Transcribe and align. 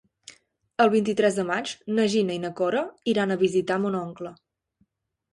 El 0.85 0.87
vint-i-tres 0.93 1.35
de 1.39 1.43
maig 1.49 1.73
na 1.97 2.05
Gina 2.13 2.33
i 2.37 2.41
na 2.45 2.51
Cora 2.59 2.81
iran 3.13 3.33
a 3.35 3.37
visitar 3.43 3.77
mon 3.83 3.99
oncle. 3.99 4.33